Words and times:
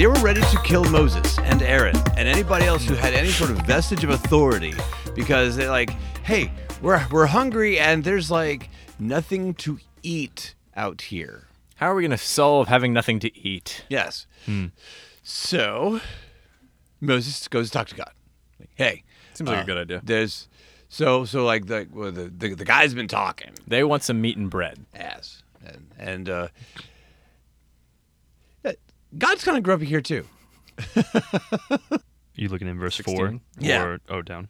they 0.00 0.06
were 0.06 0.14
ready 0.20 0.40
to 0.40 0.58
kill 0.64 0.82
Moses 0.84 1.38
and 1.40 1.60
Aaron 1.60 1.94
and 2.16 2.26
anybody 2.26 2.64
else 2.64 2.82
who 2.86 2.94
had 2.94 3.12
any 3.12 3.28
sort 3.28 3.50
of 3.50 3.58
vestige 3.66 4.02
of 4.02 4.08
authority 4.08 4.72
because 5.14 5.56
they're 5.56 5.68
like, 5.68 5.90
hey, 6.22 6.50
we're 6.80 7.06
we're 7.10 7.26
hungry 7.26 7.78
and 7.78 8.02
there's 8.02 8.30
like 8.30 8.70
nothing 8.98 9.52
to 9.56 9.78
eat 10.02 10.54
out 10.74 11.02
here. 11.02 11.48
How 11.76 11.92
are 11.92 11.94
we 11.94 12.00
going 12.00 12.12
to 12.12 12.16
solve 12.16 12.68
having 12.68 12.94
nothing 12.94 13.18
to 13.18 13.38
eat? 13.38 13.84
Yes. 13.90 14.26
So 15.22 16.00
Moses 17.02 17.46
goes 17.48 17.66
to 17.66 17.72
talk 17.74 17.88
to 17.88 17.94
God. 17.94 18.12
Like, 18.58 18.70
hey, 18.76 19.04
Seems 19.34 19.50
like 19.50 19.58
uh, 19.58 19.62
a 19.64 19.66
good 19.66 19.76
idea. 19.76 20.00
There's 20.02 20.48
so 20.88 21.26
so 21.26 21.44
like 21.44 21.66
the 21.66 21.86
well, 21.92 22.10
the, 22.10 22.30
the 22.30 22.54
the 22.54 22.64
guy's 22.64 22.94
been 22.94 23.06
talking 23.06 23.50
They 23.66 23.84
want 23.84 24.02
some 24.02 24.18
meat 24.22 24.38
and 24.38 24.48
bread. 24.48 24.78
ass 24.94 25.42
and 25.62 25.88
and 25.98 26.30
uh, 26.30 26.48
God's 29.40 29.46
kind 29.46 29.56
of 29.56 29.64
grumpy 29.64 29.86
here 29.86 30.02
too. 30.02 30.26
You 32.34 32.48
looking 32.48 32.68
in 32.68 32.78
verse 32.78 32.98
4? 32.98 33.14
16? 33.14 33.40
Yeah. 33.58 33.82
Or, 33.84 34.00
oh, 34.10 34.20
down. 34.20 34.48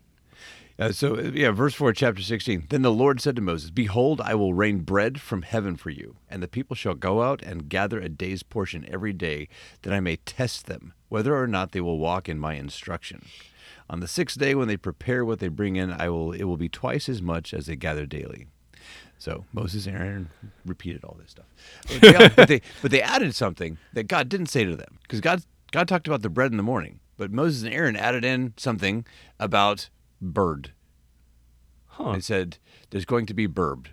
Uh, 0.80 0.90
so 0.90 1.20
yeah, 1.20 1.50
verse 1.52 1.74
four, 1.74 1.92
chapter 1.92 2.22
sixteen. 2.22 2.64
Then 2.70 2.80
the 2.80 2.90
Lord 2.90 3.20
said 3.20 3.36
to 3.36 3.42
Moses, 3.42 3.70
"Behold, 3.70 4.20
I 4.20 4.34
will 4.34 4.54
rain 4.54 4.78
bread 4.78 5.20
from 5.20 5.42
heaven 5.42 5.76
for 5.76 5.90
you, 5.90 6.16
and 6.30 6.42
the 6.42 6.48
people 6.48 6.74
shall 6.74 6.94
go 6.94 7.22
out 7.22 7.42
and 7.42 7.68
gather 7.68 8.00
a 8.00 8.08
day's 8.08 8.42
portion 8.42 8.86
every 8.88 9.12
day, 9.12 9.48
that 9.82 9.92
I 9.92 10.00
may 10.00 10.16
test 10.16 10.64
them 10.66 10.94
whether 11.10 11.36
or 11.36 11.46
not 11.46 11.72
they 11.72 11.82
will 11.82 11.98
walk 11.98 12.30
in 12.30 12.38
my 12.38 12.54
instruction. 12.54 13.26
On 13.90 14.00
the 14.00 14.08
sixth 14.08 14.38
day, 14.38 14.54
when 14.54 14.68
they 14.68 14.78
prepare 14.78 15.22
what 15.22 15.38
they 15.38 15.48
bring 15.48 15.76
in, 15.76 15.92
I 15.92 16.08
will 16.08 16.32
it 16.32 16.44
will 16.44 16.56
be 16.56 16.70
twice 16.70 17.08
as 17.10 17.20
much 17.20 17.52
as 17.52 17.66
they 17.66 17.76
gather 17.76 18.06
daily." 18.06 18.46
So 19.20 19.44
Moses 19.52 19.86
and 19.86 19.96
Aaron 19.96 20.30
repeated 20.64 21.04
all 21.04 21.16
this 21.20 21.30
stuff, 21.30 21.44
but 21.86 22.00
they, 22.00 22.28
but 22.34 22.48
they 22.48 22.62
but 22.82 22.90
they 22.90 23.02
added 23.02 23.34
something 23.34 23.76
that 23.92 24.08
God 24.08 24.30
didn't 24.30 24.46
say 24.46 24.64
to 24.64 24.74
them 24.74 24.98
because 25.02 25.20
God 25.20 25.42
God 25.72 25.86
talked 25.86 26.08
about 26.08 26.22
the 26.22 26.30
bread 26.30 26.50
in 26.50 26.56
the 26.56 26.62
morning, 26.62 27.00
but 27.18 27.30
Moses 27.30 27.62
and 27.62 27.74
Aaron 27.74 27.96
added 27.96 28.24
in 28.24 28.54
something 28.56 29.04
about 29.38 29.90
bird. 30.22 30.72
Huh. 31.86 32.14
They 32.14 32.20
said 32.20 32.56
there's 32.88 33.04
going 33.04 33.26
to 33.26 33.34
be 33.34 33.46
burb. 33.46 33.88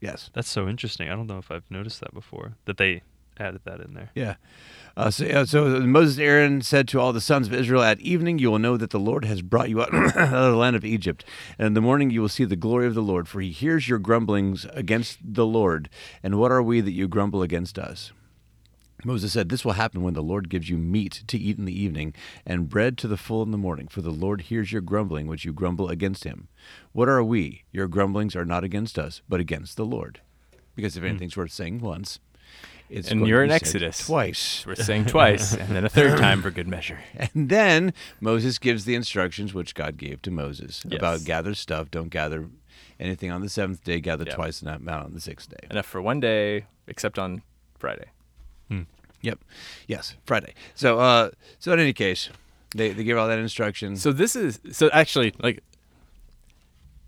Yes. 0.00 0.28
That's 0.34 0.50
so 0.50 0.68
interesting. 0.68 1.08
I 1.08 1.14
don't 1.14 1.28
know 1.28 1.38
if 1.38 1.52
I've 1.52 1.70
noticed 1.70 2.00
that 2.00 2.12
before, 2.12 2.56
that 2.64 2.76
they 2.76 3.02
added 3.38 3.60
that 3.64 3.80
in 3.80 3.94
there. 3.94 4.10
Yeah. 4.14 4.36
Uh, 4.96 5.10
so, 5.10 5.24
yeah, 5.24 5.44
so 5.44 5.80
Moses 5.80 6.18
Aaron 6.18 6.62
said 6.62 6.86
to 6.88 7.00
all 7.00 7.12
the 7.12 7.20
sons 7.20 7.48
of 7.48 7.52
Israel, 7.52 7.82
At 7.82 8.00
evening 8.00 8.38
you 8.38 8.50
will 8.50 8.60
know 8.60 8.76
that 8.76 8.90
the 8.90 9.00
Lord 9.00 9.24
has 9.24 9.42
brought 9.42 9.68
you 9.68 9.82
out, 9.82 9.92
out 9.94 10.16
of 10.16 10.52
the 10.52 10.56
land 10.56 10.76
of 10.76 10.84
Egypt. 10.84 11.24
And 11.58 11.66
in 11.66 11.74
the 11.74 11.80
morning 11.80 12.10
you 12.10 12.20
will 12.20 12.28
see 12.28 12.44
the 12.44 12.56
glory 12.56 12.86
of 12.86 12.94
the 12.94 13.02
Lord, 13.02 13.26
for 13.26 13.40
he 13.40 13.50
hears 13.50 13.88
your 13.88 13.98
grumblings 13.98 14.66
against 14.70 15.18
the 15.22 15.46
Lord. 15.46 15.88
And 16.22 16.38
what 16.38 16.52
are 16.52 16.62
we 16.62 16.80
that 16.80 16.92
you 16.92 17.08
grumble 17.08 17.42
against 17.42 17.78
us? 17.78 18.12
Moses 19.04 19.32
said, 19.32 19.48
This 19.48 19.64
will 19.64 19.72
happen 19.72 20.02
when 20.02 20.14
the 20.14 20.22
Lord 20.22 20.48
gives 20.48 20.70
you 20.70 20.78
meat 20.78 21.24
to 21.26 21.38
eat 21.38 21.58
in 21.58 21.64
the 21.64 21.78
evening 21.78 22.14
and 22.46 22.68
bread 22.68 22.96
to 22.98 23.08
the 23.08 23.16
full 23.16 23.42
in 23.42 23.50
the 23.50 23.58
morning, 23.58 23.88
for 23.88 24.00
the 24.00 24.10
Lord 24.10 24.42
hears 24.42 24.72
your 24.72 24.80
grumbling 24.80 25.26
which 25.26 25.44
you 25.44 25.52
grumble 25.52 25.88
against 25.88 26.24
him. 26.24 26.48
What 26.92 27.08
are 27.08 27.22
we? 27.22 27.64
Your 27.72 27.88
grumblings 27.88 28.34
are 28.34 28.46
not 28.46 28.64
against 28.64 28.98
us, 28.98 29.20
but 29.28 29.40
against 29.40 29.76
the 29.76 29.84
Lord. 29.84 30.20
Because 30.74 30.96
if 30.96 31.04
anything's 31.04 31.36
worth 31.36 31.52
saying 31.52 31.80
once, 31.80 32.18
it's 32.90 33.10
And 33.10 33.26
you're 33.26 33.42
in 33.44 33.50
Exodus. 33.50 34.06
twice. 34.06 34.64
We're 34.66 34.74
saying 34.74 35.06
twice, 35.06 35.54
and 35.54 35.74
then 35.74 35.84
a 35.84 35.88
third 35.88 36.18
time 36.26 36.42
for 36.42 36.50
good 36.50 36.68
measure. 36.68 36.98
And 37.34 37.48
then 37.48 37.92
Moses 38.20 38.58
gives 38.58 38.84
the 38.84 38.94
instructions 38.94 39.54
which 39.54 39.74
God 39.74 39.96
gave 39.96 40.20
to 40.22 40.30
Moses 40.30 40.82
Yes. 40.86 40.98
about 40.98 41.24
gather 41.24 41.54
stuff, 41.54 41.90
don't 41.90 42.08
gather 42.10 42.48
anything 43.00 43.30
on 43.30 43.40
the 43.40 43.48
seventh 43.48 43.82
day, 43.84 44.00
gather 44.00 44.24
Yeah. 44.26 44.34
twice 44.34 44.62
amount 44.62 44.88
on 44.88 45.14
the 45.14 45.20
sixth 45.20 45.48
day. 45.50 45.66
Enough 45.70 45.86
for 45.86 46.00
one 46.02 46.20
day, 46.20 46.66
except 46.86 47.18
on 47.18 47.42
Friday. 47.78 48.06
Yep. 49.22 49.38
Yes, 49.88 50.16
Friday. 50.26 50.52
So 50.74 50.98
uh 51.00 51.30
so 51.58 51.72
in 51.72 51.80
any 51.80 51.94
case, 51.94 52.28
they, 52.76 52.90
they 52.92 53.04
give 53.04 53.16
all 53.16 53.26
that 53.26 53.38
instruction. 53.38 53.96
So 53.96 54.12
this 54.12 54.36
is 54.36 54.60
so 54.70 54.90
actually 54.92 55.32
like 55.42 55.62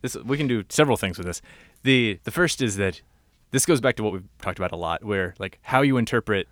this. 0.01 0.17
We 0.17 0.39
can 0.39 0.47
do 0.47 0.65
several 0.71 0.97
things 0.97 1.19
with 1.19 1.27
this. 1.27 1.43
the 1.83 2.19
The 2.25 2.31
first 2.31 2.63
is 2.63 2.77
that 2.77 3.03
this 3.51 3.67
goes 3.67 3.81
back 3.81 3.97
to 3.97 4.03
what 4.03 4.13
we've 4.13 4.29
talked 4.41 4.59
about 4.59 4.73
a 4.73 4.77
lot, 4.77 5.05
where 5.05 5.35
like 5.39 5.59
how 5.63 5.83
you 5.83 5.97
interpret 5.97 6.49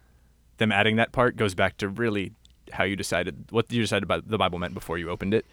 them 0.59 0.71
adding 0.71 0.97
that 0.97 1.13
part 1.13 1.37
goes 1.37 1.55
back 1.55 1.77
to 1.79 1.89
really 1.89 2.33
how 2.73 2.85
you 2.85 2.97
decided 2.97 3.45
what 3.51 3.71
you 3.71 3.81
decided 3.81 4.03
about 4.03 4.29
the 4.29 4.39
Bible 4.39 4.59
meant 4.59 4.75
before 4.75 4.99
you 4.99 5.11
opened 5.11 5.35
it, 5.35 5.47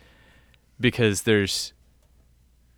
because 0.79 1.23
there's 1.23 1.73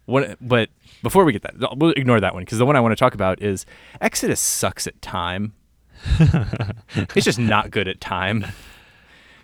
one. 0.06 0.36
But 0.42 0.70
before 1.02 1.26
we 1.26 1.34
get 1.34 1.44
that, 1.44 1.78
we'll 1.78 1.92
ignore 1.92 2.20
that 2.20 2.34
one 2.34 2.44
because 2.44 2.58
the 2.58 2.66
one 2.66 2.76
I 2.76 2.80
want 2.80 2.92
to 2.92 2.96
talk 2.96 3.14
about 3.14 3.42
is 3.42 3.66
Exodus 4.02 4.40
sucks 4.40 4.88
at 4.88 5.02
time. 5.02 5.54
it's 6.20 7.26
just 7.26 7.40
not 7.40 7.72
good 7.72 7.88
at 7.88 8.02
time. 8.02 8.46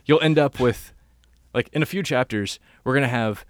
You'll 0.06 0.22
end 0.22 0.40
up 0.40 0.60
with 0.60 0.94
like 1.54 1.70
in 1.74 1.82
a 1.82 1.86
few 1.86 2.04
chapters, 2.04 2.60
we're 2.84 2.94
going 2.94 3.04
to 3.04 3.10
have 3.10 3.46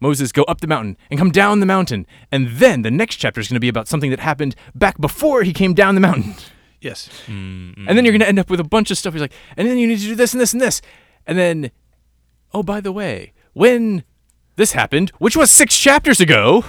Moses 0.00 0.32
go 0.32 0.42
up 0.44 0.60
the 0.60 0.66
mountain 0.66 0.96
and 1.10 1.18
come 1.18 1.30
down 1.30 1.60
the 1.60 1.66
mountain. 1.66 2.06
And 2.30 2.48
then 2.48 2.82
the 2.82 2.90
next 2.90 3.16
chapter 3.16 3.40
is 3.40 3.48
going 3.48 3.56
to 3.56 3.60
be 3.60 3.68
about 3.68 3.88
something 3.88 4.10
that 4.10 4.20
happened 4.20 4.54
back 4.74 5.00
before 5.00 5.42
he 5.42 5.52
came 5.52 5.74
down 5.74 5.94
the 5.94 6.00
mountain. 6.00 6.34
yes. 6.80 7.08
Mm, 7.26 7.74
and 7.88 7.96
then 7.96 8.04
you're 8.04 8.14
mm. 8.14 8.18
going 8.18 8.20
to 8.20 8.28
end 8.28 8.38
up 8.38 8.50
with 8.50 8.60
a 8.60 8.64
bunch 8.64 8.90
of 8.90 8.98
stuff. 8.98 9.14
He's 9.14 9.22
like, 9.22 9.32
and 9.56 9.68
then 9.68 9.78
you 9.78 9.86
need 9.86 9.98
to 9.98 10.06
do 10.06 10.14
this 10.14 10.32
and 10.32 10.40
this 10.40 10.52
and 10.52 10.60
this. 10.60 10.80
And 11.26 11.38
then, 11.38 11.70
oh, 12.52 12.62
by 12.62 12.80
the 12.80 12.92
way, 12.92 13.32
when 13.52 14.04
this 14.56 14.72
happened, 14.72 15.10
which 15.18 15.36
was 15.36 15.50
six 15.50 15.78
chapters 15.78 16.20
ago, 16.20 16.64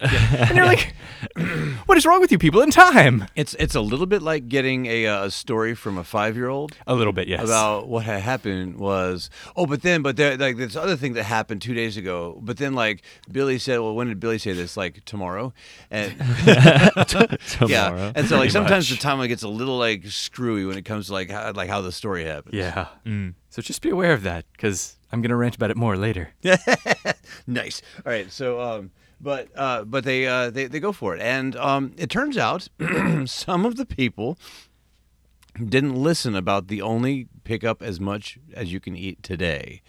and 0.10 0.56
you're 0.56 0.66
like, 0.66 0.94
what 1.86 1.98
is 1.98 2.06
wrong 2.06 2.20
with 2.20 2.32
you 2.32 2.38
people 2.38 2.62
in 2.62 2.70
time? 2.70 3.26
It's 3.34 3.54
it's 3.58 3.74
a 3.74 3.80
little 3.80 4.06
bit 4.06 4.22
like 4.22 4.48
getting 4.48 4.86
a, 4.86 5.06
uh, 5.06 5.24
a 5.26 5.30
story 5.30 5.74
from 5.74 5.98
a 5.98 6.04
five 6.04 6.36
year 6.36 6.48
old 6.48 6.72
A 6.86 6.94
little 6.94 7.12
bit, 7.12 7.28
yes. 7.28 7.44
about 7.44 7.88
what 7.88 8.04
had 8.04 8.20
happened 8.22 8.78
was 8.78 9.28
oh, 9.56 9.66
but 9.66 9.82
then 9.82 10.00
but 10.02 10.16
there 10.16 10.36
like 10.36 10.56
this 10.56 10.76
other 10.76 10.96
thing 10.96 11.12
that 11.14 11.24
happened 11.24 11.60
two 11.60 11.74
days 11.74 11.96
ago. 11.96 12.38
But 12.42 12.56
then 12.56 12.74
like 12.74 13.02
Billy 13.30 13.58
said, 13.58 13.80
well, 13.80 13.94
when 13.94 14.08
did 14.08 14.20
Billy 14.20 14.38
say 14.38 14.52
this? 14.52 14.76
Like 14.76 15.04
tomorrow, 15.04 15.52
and 15.90 16.12
Tomorrow. 17.08 17.36
yeah, 17.68 18.12
and 18.14 18.26
so 18.26 18.38
like 18.38 18.50
sometimes 18.50 18.90
much. 18.90 18.98
the 19.00 19.06
timeline 19.06 19.28
gets 19.28 19.42
a 19.42 19.48
little 19.48 19.76
like 19.76 20.06
screwy 20.06 20.64
when 20.64 20.78
it 20.78 20.84
comes 20.84 21.08
to 21.08 21.12
like 21.12 21.30
how, 21.30 21.52
like 21.52 21.68
how 21.68 21.80
the 21.82 21.92
story 21.92 22.24
happens. 22.24 22.54
yeah. 22.54 22.86
Mm. 23.04 23.34
So 23.50 23.60
just 23.60 23.82
be 23.82 23.90
aware 23.90 24.12
of 24.12 24.22
that 24.22 24.44
because 24.52 24.96
I'm 25.12 25.20
going 25.22 25.30
to 25.30 25.36
rant 25.36 25.56
about 25.56 25.70
it 25.70 25.76
more 25.76 25.96
later. 25.96 26.32
nice. 27.46 27.82
All 28.06 28.12
right. 28.12 28.30
So, 28.30 28.60
um, 28.60 28.90
but 29.20 29.48
uh, 29.56 29.84
but 29.84 30.04
they 30.04 30.26
uh, 30.26 30.50
they 30.50 30.66
they 30.66 30.80
go 30.80 30.92
for 30.92 31.14
it, 31.14 31.20
and 31.20 31.56
um, 31.56 31.92
it 31.96 32.10
turns 32.10 32.36
out 32.36 32.68
some 33.26 33.66
of 33.66 33.76
the 33.76 33.86
people 33.86 34.38
didn't 35.68 35.94
listen 35.94 36.34
about 36.34 36.68
the 36.68 36.80
only 36.80 37.26
pick 37.44 37.64
up 37.64 37.82
as 37.82 38.00
much 38.00 38.38
as 38.54 38.72
you 38.72 38.80
can 38.80 38.96
eat 38.96 39.22
today, 39.22 39.82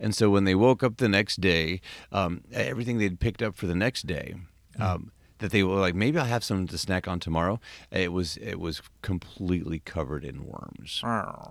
and 0.00 0.14
so 0.14 0.30
when 0.30 0.44
they 0.44 0.54
woke 0.54 0.82
up 0.82 0.96
the 0.96 1.08
next 1.08 1.40
day, 1.40 1.80
um, 2.10 2.42
everything 2.52 2.98
they'd 2.98 3.20
picked 3.20 3.42
up 3.42 3.54
for 3.54 3.66
the 3.66 3.74
next 3.74 4.06
day. 4.06 4.34
Um, 4.78 5.12
that 5.38 5.50
they 5.50 5.64
were 5.64 5.80
like, 5.80 5.96
maybe 5.96 6.18
I'll 6.20 6.24
have 6.26 6.44
something 6.44 6.68
to 6.68 6.78
snack 6.78 7.08
on 7.08 7.18
tomorrow. 7.18 7.58
It 7.90 8.12
was 8.12 8.36
it 8.36 8.60
was 8.60 8.80
completely 9.02 9.80
covered 9.80 10.24
in 10.24 10.46
worms. 10.46 11.00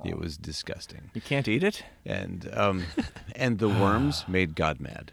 It 0.06 0.18
was 0.18 0.38
disgusting, 0.38 1.12
You 1.14 1.20
can't 1.20 1.46
eat 1.50 1.62
it? 1.62 1.84
and 2.06 2.50
um, 2.53 2.86
and 3.36 3.59
the 3.59 3.68
worms 3.84 4.24
made 4.30 4.56
God 4.56 4.80
mad. 4.80 5.12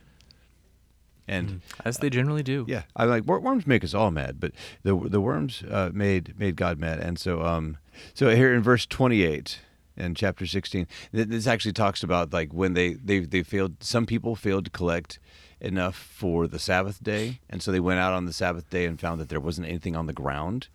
And 1.28 1.60
As 1.84 1.98
they 1.98 2.08
generally 2.10 2.42
do. 2.42 2.64
yeah, 2.68 2.82
I 2.96 3.04
like 3.04 3.24
worms 3.24 3.66
make 3.66 3.84
us 3.84 3.94
all 3.94 4.10
mad, 4.10 4.40
but 4.40 4.52
the 4.82 4.96
the 4.96 5.20
worms 5.20 5.62
uh, 5.70 5.90
made 5.92 6.38
made 6.38 6.56
God 6.56 6.78
mad, 6.78 6.98
and 7.00 7.18
so 7.18 7.42
um 7.42 7.76
so 8.14 8.30
here 8.34 8.54
in 8.54 8.62
verse 8.62 8.86
twenty 8.86 9.22
eight 9.22 9.60
in 9.96 10.14
chapter 10.14 10.46
sixteen, 10.46 10.86
this 11.12 11.46
actually 11.46 11.72
talks 11.74 12.02
about 12.02 12.32
like 12.32 12.52
when 12.52 12.72
they 12.74 12.94
they 12.94 13.20
they 13.20 13.42
failed. 13.42 13.76
Some 13.82 14.06
people 14.06 14.36
failed 14.36 14.64
to 14.64 14.70
collect 14.70 15.18
enough 15.60 15.96
for 15.96 16.46
the 16.46 16.58
Sabbath 16.58 17.02
day, 17.02 17.40
and 17.50 17.60
so 17.62 17.72
they 17.72 17.80
went 17.80 17.98
out 18.00 18.12
on 18.14 18.24
the 18.24 18.32
Sabbath 18.32 18.70
day 18.70 18.86
and 18.86 18.98
found 18.98 19.20
that 19.20 19.28
there 19.28 19.40
wasn't 19.40 19.66
anything 19.66 19.96
on 19.96 20.06
the 20.06 20.12
ground, 20.14 20.68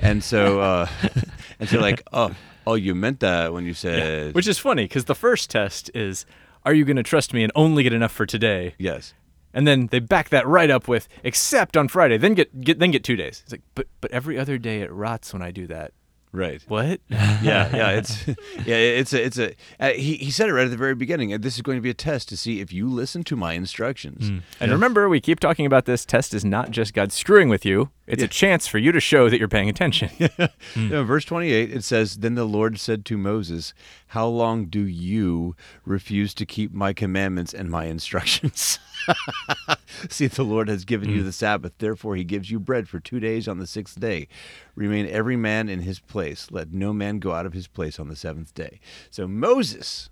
and 0.00 0.22
so 0.24 0.60
uh, 0.60 0.86
and 1.60 1.68
so 1.68 1.78
like 1.80 2.02
oh 2.12 2.34
oh 2.66 2.74
you 2.74 2.94
meant 2.94 3.20
that 3.20 3.52
when 3.52 3.64
you 3.66 3.74
said 3.74 4.34
Which 4.34 4.46
is 4.48 4.58
funny 4.58 4.84
because 4.84 5.04
the 5.06 5.14
first 5.14 5.50
test 5.50 5.90
is, 5.94 6.24
are 6.64 6.72
you 6.74 6.84
going 6.84 6.96
to 6.96 7.02
trust 7.02 7.34
me 7.34 7.42
and 7.42 7.50
only 7.54 7.82
get 7.82 7.92
enough 7.92 8.12
for 8.12 8.24
today? 8.26 8.74
yes 8.78 9.14
And 9.54 9.66
then 9.66 9.86
they 9.88 9.98
back 9.98 10.28
that 10.28 10.46
right 10.46 10.70
up 10.70 10.88
with, 10.88 11.08
except 11.24 11.76
on 11.76 11.88
Friday, 11.88 12.18
then 12.18 12.34
get, 12.34 12.60
get 12.60 12.78
then 12.78 12.90
get 12.90 13.02
two 13.04 13.16
days. 13.16 13.40
It's 13.44 13.52
like, 13.52 13.62
but 13.74 13.86
but 14.00 14.10
every 14.10 14.38
other 14.38 14.58
day 14.58 14.80
it 14.82 14.92
rots 14.92 15.32
when 15.32 15.42
I 15.42 15.50
do 15.50 15.66
that. 15.68 15.92
right 16.32 16.62
What? 16.68 17.00
yeah, 17.08 17.74
yeah, 17.74 17.90
it's 17.90 18.26
yeah, 18.66 18.76
it's 18.76 19.12
a, 19.12 19.24
it's 19.24 19.38
a. 19.38 19.54
Uh, 19.80 19.90
he 19.90 20.16
he 20.16 20.30
said 20.30 20.48
it 20.48 20.52
right 20.52 20.64
at 20.66 20.70
the 20.70 20.76
very 20.76 20.94
beginning. 20.94 21.30
This 21.40 21.56
is 21.56 21.62
going 21.62 21.78
to 21.78 21.82
be 21.82 21.90
a 21.90 21.94
test 21.94 22.28
to 22.28 22.36
see 22.36 22.60
if 22.60 22.72
you 22.72 22.88
listen 22.88 23.24
to 23.24 23.36
my 23.36 23.54
instructions. 23.54 24.30
and 24.60 24.70
remember, 24.72 25.08
we 25.08 25.20
keep 25.20 25.40
talking 25.40 25.66
about 25.66 25.86
this. 25.86 26.04
Test 26.04 26.34
is 26.34 26.44
not 26.44 26.70
just 26.70 26.92
God 26.92 27.10
screwing 27.12 27.48
with 27.48 27.64
you; 27.64 27.90
it's 28.08 28.22
a 28.22 28.28
chance 28.28 28.66
for 28.66 28.78
you 28.78 28.90
to 28.92 29.00
show 29.00 29.28
that 29.28 29.38
you're 29.38 29.48
paying 29.48 29.68
attention. 29.68 30.10
Know, 30.76 31.02
verse 31.04 31.24
twenty 31.24 31.52
eight, 31.52 31.72
it 31.72 31.84
says, 31.84 32.18
"Then 32.18 32.34
the 32.34 32.44
Lord 32.44 32.78
said 32.78 33.04
to 33.06 33.16
Moses, 33.18 33.74
How 34.08 34.26
long 34.26 34.66
do 34.66 34.80
you 34.86 35.54
refuse 35.84 36.34
to 36.34 36.46
keep 36.46 36.72
my 36.72 36.92
commandments 36.92 37.52
and 37.54 37.70
my 37.70 37.84
instructions?" 37.86 38.78
See, 40.10 40.26
the 40.26 40.42
Lord 40.44 40.68
has 40.68 40.84
given 40.84 41.08
Mm. 41.08 41.16
you 41.16 41.22
the 41.22 41.32
Sabbath. 41.32 41.72
Therefore, 41.78 42.16
he 42.16 42.24
gives 42.24 42.50
you 42.50 42.60
bread 42.60 42.88
for 42.88 43.00
two 43.00 43.20
days 43.20 43.48
on 43.48 43.58
the 43.58 43.66
sixth 43.66 43.98
day. 43.98 44.28
Remain 44.74 45.06
every 45.06 45.36
man 45.36 45.68
in 45.68 45.80
his 45.80 45.98
place. 46.00 46.48
Let 46.50 46.72
no 46.72 46.92
man 46.92 47.18
go 47.18 47.32
out 47.32 47.46
of 47.46 47.52
his 47.54 47.66
place 47.68 47.98
on 47.98 48.08
the 48.08 48.16
seventh 48.16 48.54
day. 48.54 48.80
So, 49.10 49.26
Moses, 49.26 50.10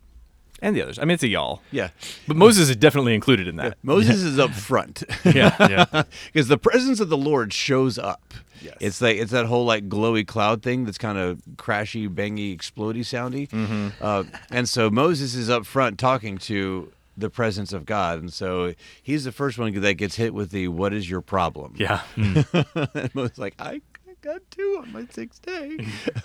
and 0.63 0.75
the 0.75 0.83
others. 0.83 0.99
I 0.99 1.03
mean, 1.03 1.13
it's 1.13 1.23
a 1.23 1.29
y'all. 1.29 1.63
yeah, 1.71 1.91
But 2.27 2.37
Moses 2.37 2.71
is 2.71 2.77
definitely 2.77 3.15
included 3.15 3.49
in 3.49 3.57
that. 3.57 3.79
Moses 3.83 4.23
is 4.23 4.39
up 4.39 4.53
front. 4.53 5.03
Yeah. 5.25 5.55
Yeah. 5.61 6.03
because 6.33 6.49
the 6.49 6.59
presence 6.59 7.01
of 7.01 7.09
the 7.09 7.17
Lord 7.17 7.53
shows 7.53 7.99
up. 7.99 8.35
Yes. 8.63 8.75
It's 8.81 9.01
like 9.03 9.19
it's 9.19 9.33
that 9.33 9.47
whole 9.47 9.65
like 9.67 9.89
glowy 9.89 10.27
cloud 10.27 10.63
thing 10.63 10.85
that's 10.85 10.99
kind 10.99 11.19
of 11.19 11.41
crashy, 11.57 12.09
bangy, 12.09 12.57
explody 12.57 13.01
soundy. 13.01 13.49
Mm-hmm. 13.51 13.89
Uh, 14.01 14.25
and 14.51 14.69
so 14.69 14.91
Moses 14.91 15.35
is 15.35 15.51
up 15.51 15.67
front 15.67 15.99
talking 15.99 16.39
to 16.39 16.91
the 17.19 17.31
presence 17.31 17.73
of 17.73 17.85
God, 17.87 18.19
and 18.19 18.33
so 18.33 18.75
he's 19.03 19.25
the 19.25 19.33
first 19.33 19.59
one 19.59 19.73
that 19.81 19.95
gets 19.95 20.17
hit 20.17 20.35
with 20.35 20.51
the 20.51 20.69
"What 20.69 20.93
is 20.95 21.09
your 21.09 21.21
problem?" 21.21 21.75
Yeah. 21.77 22.01
and 22.17 23.15
Moses 23.15 23.39
like, 23.39 23.55
"I 23.59 23.73
I 23.73 23.81
got 24.27 24.43
two 24.51 24.81
on 24.83 24.93
my 24.93 25.07
sixth 25.11 25.43
day." 25.43 25.79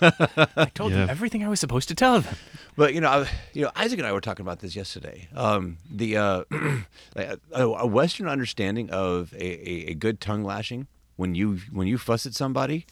I 0.56 0.66
told 0.74 0.92
them 0.92 1.08
everything 1.08 1.44
I 1.44 1.48
was 1.48 1.60
supposed 1.60 1.88
to 1.88 1.94
tell 1.94 2.20
them. 2.20 2.36
But 2.76 2.94
you 2.94 3.00
know, 3.00 3.08
I, 3.08 3.28
you 3.52 3.62
know, 3.62 3.70
Isaac 3.76 3.98
and 3.98 4.06
I 4.06 4.12
were 4.12 4.20
talking 4.20 4.44
about 4.44 4.60
this 4.60 4.76
yesterday. 4.76 5.28
Um, 5.34 5.78
the 5.90 6.16
uh, 6.16 6.44
a, 7.16 7.38
a 7.54 7.86
Western 7.86 8.28
understanding 8.28 8.90
of 8.90 9.32
a, 9.34 9.44
a, 9.44 9.90
a 9.90 9.94
good 9.94 10.20
tongue 10.20 10.44
lashing 10.44 10.86
when 11.16 11.34
you 11.34 11.58
when 11.70 11.86
you 11.86 11.98
fuss 11.98 12.26
at 12.26 12.34
somebody, 12.34 12.86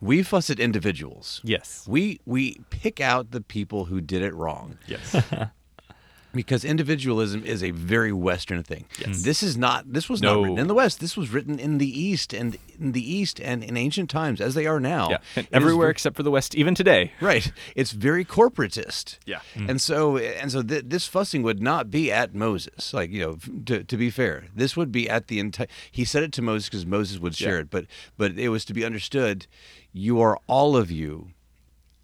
we 0.00 0.22
fuss 0.22 0.50
at 0.50 0.58
individuals. 0.58 1.40
Yes. 1.44 1.86
We 1.88 2.20
we 2.24 2.60
pick 2.70 3.00
out 3.00 3.30
the 3.30 3.40
people 3.40 3.86
who 3.86 4.00
did 4.00 4.22
it 4.22 4.34
wrong 4.34 4.78
Yes. 4.86 5.14
because 6.32 6.64
individualism 6.64 7.44
is 7.44 7.62
a 7.62 7.70
very 7.72 8.12
Western 8.12 8.62
thing. 8.62 8.84
Yes. 8.98 9.22
This 9.22 9.42
is 9.42 9.56
not. 9.56 9.92
This 9.92 10.08
was 10.08 10.22
No. 10.22 10.34
not 10.36 10.42
written 10.42 10.58
in 10.58 10.66
the 10.68 10.74
West. 10.74 11.00
This 11.00 11.16
was 11.16 11.30
written 11.30 11.58
in 11.58 11.78
the 11.78 11.88
East 12.00 12.32
and 12.32 12.56
in 12.78 12.92
the 12.92 13.02
East 13.14 13.40
and 13.40 13.62
in 13.64 13.76
ancient 13.76 14.08
times, 14.10 14.40
as 14.40 14.54
they 14.54 14.66
are 14.66 14.80
now. 14.80 15.10
yeah. 15.10 15.42
Everywhere 15.52 15.88
ve- 15.88 15.90
except 15.92 16.16
for 16.16 16.22
the 16.22 16.30
West, 16.30 16.54
even 16.54 16.74
today. 16.74 17.12
Right. 17.20 17.50
It's 17.74 17.92
very 17.92 18.24
corporatist. 18.24 19.18
Yeah. 19.26 19.40
And 19.54 19.68
mm. 19.70 19.80
so 19.80 20.16
and 20.18 20.50
so 20.52 20.62
th- 20.62 20.84
this 20.86 21.06
fussing 21.06 21.42
would 21.42 21.60
not 21.62 21.90
be 21.90 22.10
at 22.12 22.34
Moses. 22.34 22.94
Like, 22.94 23.10
you 23.10 23.20
know, 23.20 23.38
to, 23.66 23.84
to 23.84 23.96
be 23.96 24.10
fair, 24.10 24.44
this 24.54 24.76
would 24.76 24.92
be 24.92 25.08
at 25.10 25.26
the 25.26 25.38
entire 25.40 25.66
He 25.90 26.04
said 26.04 26.22
it 26.22 26.32
to 26.34 26.42
Moses 26.42 26.68
because 26.68 26.86
Moses 26.86 27.18
would 27.18 27.34
share 27.34 27.56
Yeah. 27.56 27.60
it, 27.62 27.70
but 27.70 27.86
but 28.16 28.38
it 28.38 28.48
was 28.50 28.64
to 28.66 28.74
be 28.74 28.84
understood 28.84 29.46
you 29.92 30.20
are 30.20 30.38
all 30.46 30.76
of 30.76 30.90
you 30.90 31.30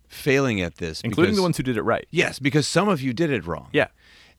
failing 0.08 0.60
at 0.60 0.76
this 0.76 1.00
Including 1.02 1.30
because- 1.32 1.36
the 1.36 1.42
ones 1.42 1.56
who 1.56 1.62
did 1.62 1.76
it 1.76 1.82
right. 1.82 2.06
Yes, 2.10 2.38
because 2.38 2.66
some 2.66 2.88
of 2.88 3.00
you 3.00 3.12
did 3.12 3.30
it 3.30 3.46
wrong. 3.46 3.68
Yeah. 3.72 3.88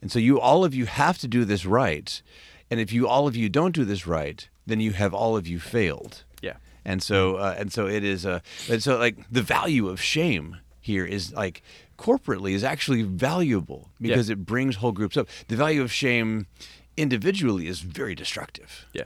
And 0.02 0.12
so 0.12 0.20
you 0.20 0.40
all 0.40 0.64
of 0.64 0.74
you 0.76 0.86
have 0.86 1.18
to 1.20 1.28
do 1.28 1.46
this 1.46 1.66
right. 1.66 2.22
And 2.70 2.80
if 2.80 2.92
you 2.92 3.08
all 3.08 3.28
of 3.28 3.36
you 3.36 3.50
don't 3.50 3.74
do 3.74 3.86
this 3.86 4.06
right, 4.06 4.48
then 4.66 4.80
you 4.80 4.92
have 4.92 5.14
all 5.14 5.38
of 5.38 5.48
you 5.48 5.60
failed. 5.60 6.24
Yeah. 6.42 6.58
And 6.86 7.02
so 7.02 7.38
uh, 7.38 7.56
and 7.58 7.72
so 7.72 7.88
it 7.88 8.04
is 8.04 8.26
uh, 8.26 8.40
and 8.70 8.82
so 8.82 8.98
like 8.98 9.18
the 9.32 9.42
value 9.42 9.88
of 9.88 10.02
shame 10.02 10.58
here 10.82 11.06
is 11.06 11.34
like 11.34 11.62
corporately 11.98 12.52
is 12.54 12.64
actually 12.64 13.02
valuable 13.04 13.90
because 14.00 14.30
it 14.30 14.46
brings 14.46 14.78
whole 14.78 14.92
groups 14.92 15.18
up. 15.18 15.28
The 15.48 15.56
value 15.56 15.82
of 15.82 15.92
shame 15.92 16.48
individually 16.96 17.68
is 17.68 17.80
very 17.82 18.16
destructive. 18.16 18.86
Yeah. 18.94 19.06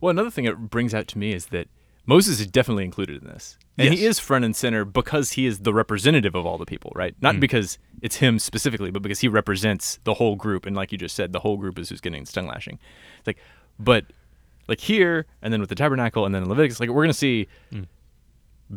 Well, 0.00 0.10
another 0.10 0.30
thing 0.30 0.44
it 0.44 0.70
brings 0.70 0.94
out 0.94 1.06
to 1.08 1.18
me 1.18 1.32
is 1.32 1.46
that 1.46 1.68
Moses 2.08 2.40
is 2.40 2.46
definitely 2.46 2.84
included 2.84 3.20
in 3.22 3.28
this. 3.28 3.58
And 3.76 3.92
he 3.92 4.06
is 4.06 4.18
front 4.18 4.42
and 4.44 4.56
center 4.56 4.86
because 4.86 5.32
he 5.32 5.44
is 5.44 5.60
the 5.60 5.74
representative 5.74 6.34
of 6.34 6.46
all 6.46 6.56
the 6.56 6.64
people, 6.64 6.90
right? 6.94 7.14
Not 7.20 7.34
hmm. 7.34 7.40
because 7.40 7.78
it's 8.00 8.16
him 8.16 8.38
specifically, 8.38 8.90
but 8.90 9.02
because 9.02 9.20
he 9.20 9.28
represents 9.28 10.00
the 10.04 10.14
whole 10.14 10.34
group. 10.34 10.64
And 10.64 10.74
like 10.74 10.90
you 10.90 10.96
just 10.96 11.14
said, 11.14 11.34
the 11.34 11.40
whole 11.40 11.58
group 11.58 11.78
is 11.78 11.90
who's 11.90 12.00
getting 12.00 12.24
tongue 12.24 12.46
lashing. 12.46 12.78
It's 13.18 13.26
like, 13.26 13.38
but 13.78 14.06
like 14.68 14.80
here, 14.80 15.26
and 15.42 15.52
then 15.52 15.60
with 15.60 15.68
the 15.68 15.74
tabernacle, 15.74 16.24
and 16.24 16.34
then 16.34 16.44
in 16.44 16.48
Leviticus, 16.48 16.80
like 16.80 16.88
we're 16.88 17.02
going 17.02 17.08
to 17.08 17.14
see 17.14 17.46
hmm. 17.70 17.82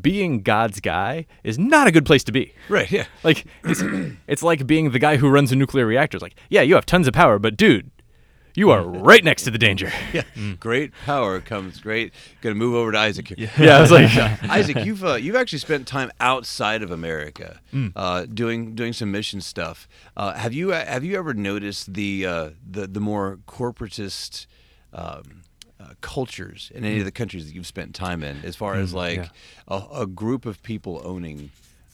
being 0.02 0.42
God's 0.42 0.82
guy 0.82 1.26
is 1.46 1.58
not 1.58 1.88
a 1.88 1.92
good 1.92 2.06
place 2.06 2.26
to 2.26 2.34
be. 2.34 2.54
Right, 2.68 2.92
yeah. 2.92 3.06
Like 3.24 3.46
it's, 3.64 3.82
it's 4.28 4.44
like 4.44 4.68
being 4.68 4.92
the 4.92 5.00
guy 5.00 5.16
who 5.16 5.30
runs 5.30 5.54
a 5.54 5.56
nuclear 5.56 5.86
reactor. 5.86 6.18
It's 6.18 6.22
like, 6.22 6.36
yeah, 6.50 6.64
you 6.64 6.76
have 6.76 6.86
tons 6.86 7.08
of 7.08 7.14
power, 7.14 7.40
but 7.40 7.56
dude, 7.56 7.91
you 8.56 8.70
are 8.72 8.84
right 8.84 9.24
next 9.24 9.44
to 9.44 9.52
the 9.52 9.58
danger. 9.58 9.92
Yeah. 10.14 10.24
Great 10.60 10.92
power 11.06 11.40
comes 11.40 11.80
great. 11.80 12.14
Going 12.42 12.54
to 12.56 12.60
move 12.60 12.76
over 12.76 12.92
to 12.92 12.98
Isaac 13.00 13.30
here. 13.30 13.50
Yeah, 13.58 13.78
I 13.78 13.82
was 13.82 13.92
like, 13.92 14.10
Isaac, 14.50 14.86
you've 14.86 15.04
uh, 15.06 15.14
you've 15.16 15.36
actually 15.38 15.60
spent 15.60 15.88
time 15.88 16.12
outside 16.20 16.84
of 16.84 16.92
America, 16.92 17.60
Mm. 17.74 17.94
uh, 17.96 18.26
doing 18.26 18.76
doing 18.76 18.94
some 18.94 19.12
mission 19.12 19.40
stuff. 19.42 19.88
Uh, 20.18 20.34
have 20.34 20.54
you 20.54 20.70
have 20.70 21.04
you 21.06 21.18
ever 21.18 21.34
noticed 21.34 21.94
the 21.94 22.26
uh, 22.26 22.50
the 22.70 22.88
the 22.88 23.00
more 23.00 23.40
corporatist 23.48 24.48
um, 24.94 25.44
uh, 25.80 25.94
cultures 26.02 26.72
in 26.76 26.84
any 26.84 27.00
of 27.00 27.06
the 27.06 27.12
countries 27.12 27.46
that 27.46 27.56
you've 27.56 27.68
spent 27.68 27.96
time 27.96 28.22
in, 28.24 28.42
as 28.44 28.56
far 28.56 28.76
as 28.76 28.94
like 28.94 29.18
yeah. 29.18 29.28
a, 29.68 30.02
a 30.02 30.08
group 30.08 30.46
of 30.46 30.62
people 30.64 31.02
owning 31.06 31.52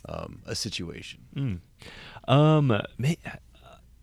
um, 0.09 0.41
a 0.45 0.55
situation? 0.55 1.19
Um, 2.27 2.67
ma- 2.97 3.13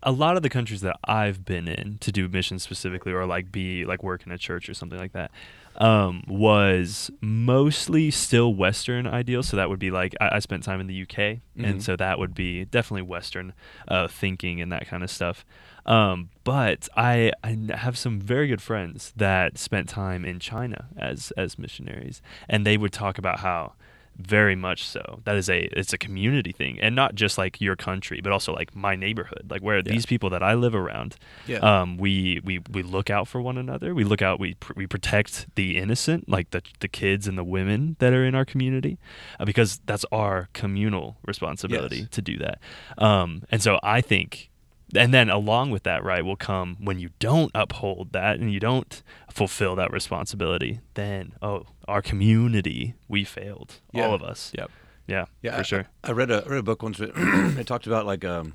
a 0.03 0.11
lot 0.11 0.37
of 0.37 0.43
the 0.43 0.49
countries 0.49 0.81
that 0.81 0.97
I've 1.05 1.45
been 1.45 1.67
in 1.67 1.97
to 1.99 2.11
do 2.11 2.27
missions 2.29 2.63
specifically, 2.63 3.11
or 3.11 3.25
like 3.25 3.51
be 3.51 3.85
like 3.85 4.03
work 4.03 4.25
in 4.25 4.31
a 4.31 4.37
church 4.37 4.69
or 4.69 4.73
something 4.73 4.99
like 4.99 5.13
that, 5.13 5.31
um, 5.77 6.23
was 6.27 7.09
mostly 7.21 8.11
still 8.11 8.53
Western 8.53 9.07
ideal. 9.07 9.41
So 9.43 9.57
that 9.57 9.69
would 9.69 9.79
be 9.79 9.91
like 9.91 10.13
I, 10.21 10.35
I 10.35 10.39
spent 10.39 10.63
time 10.63 10.79
in 10.79 10.87
the 10.87 10.93
UK, 11.03 11.41
Mhm. 11.57 11.63
and 11.63 11.83
so 11.83 11.95
that 11.95 12.19
would 12.19 12.33
be 12.35 12.65
definitely 12.65 13.01
Western 13.03 13.53
uh, 13.87 14.07
thinking 14.07 14.61
and 14.61 14.71
that 14.71 14.87
kind 14.87 15.03
of 15.03 15.09
stuff. 15.09 15.43
Um, 15.87 16.29
but 16.43 16.87
I 16.95 17.31
have 17.73 17.97
some 17.97 18.19
very 18.19 18.47
good 18.47 18.61
friends 18.61 19.13
that 19.17 19.57
spent 19.57 19.87
time 19.89 20.25
in 20.25 20.39
China 20.39 20.85
as 20.97 21.31
as 21.37 21.57
missionaries, 21.59 22.21
and 22.49 22.65
they 22.65 22.77
would 22.77 22.91
talk 22.93 23.17
about 23.17 23.39
how 23.39 23.73
very 24.17 24.55
much 24.55 24.87
so. 24.87 25.21
That 25.25 25.35
is 25.35 25.49
a 25.49 25.63
it's 25.77 25.93
a 25.93 25.97
community 25.97 26.51
thing 26.51 26.79
and 26.79 26.95
not 26.95 27.15
just 27.15 27.37
like 27.37 27.59
your 27.59 27.75
country 27.75 28.21
but 28.23 28.31
also 28.31 28.53
like 28.53 28.75
my 28.75 28.95
neighborhood. 28.95 29.47
Like 29.49 29.61
where 29.61 29.81
these 29.81 30.05
people 30.05 30.29
that 30.29 30.41
i 30.41 30.53
live 30.53 30.73
around? 30.75 31.17
Yeah. 31.47 31.57
um 31.59 31.97
we 31.97 32.39
we 32.43 32.59
we 32.71 32.81
look 32.83 33.09
out 33.09 33.27
for 33.27 33.41
one 33.41 33.57
another. 33.57 33.93
We 33.93 34.03
look 34.03 34.21
out 34.21 34.39
we 34.39 34.53
pr- 34.55 34.73
we 34.75 34.87
protect 34.87 35.47
the 35.55 35.77
innocent 35.77 36.29
like 36.29 36.51
the 36.51 36.61
the 36.79 36.87
kids 36.87 37.27
and 37.27 37.37
the 37.37 37.43
women 37.43 37.95
that 37.99 38.13
are 38.13 38.25
in 38.25 38.35
our 38.35 38.45
community 38.45 38.97
uh, 39.39 39.45
because 39.45 39.79
that's 39.85 40.05
our 40.11 40.47
communal 40.53 41.17
responsibility 41.25 41.97
Yes. 41.99 42.09
to 42.11 42.21
do 42.21 42.37
that. 42.37 42.59
Um 42.97 43.43
and 43.51 43.61
so 43.61 43.79
i 43.83 44.01
think 44.01 44.49
and 44.95 45.13
then 45.13 45.29
along 45.29 45.71
with 45.71 45.83
that 45.83 46.03
right 46.03 46.23
will 46.23 46.35
come 46.35 46.77
when 46.79 46.99
you 46.99 47.09
don't 47.19 47.51
uphold 47.55 48.11
that 48.13 48.39
and 48.39 48.51
you 48.53 48.59
don't 48.59 49.01
fulfill 49.31 49.75
that 49.75 49.91
responsibility 49.91 50.79
then 50.93 51.33
oh 51.41 51.63
our 51.87 52.01
community 52.01 52.93
we 53.07 53.23
failed 53.23 53.79
Yeah. 53.93 54.05
all 54.07 54.13
of 54.13 54.21
us 54.21 54.51
Yep. 54.57 54.69
yeah 55.07 55.25
Yeah, 55.41 55.53
for 55.53 55.59
I- 55.59 55.63
sure 55.63 55.85
I, 56.03 56.11
read 56.11 56.29
a 56.31 56.43
I 56.45 56.49
read 56.49 56.59
a 56.59 56.63
book 56.63 56.83
once. 56.83 56.99
Where 56.99 57.09
it 57.59 57.65
talked 57.67 57.87
about 57.87 58.05
like 58.05 58.23
um, 58.25 58.53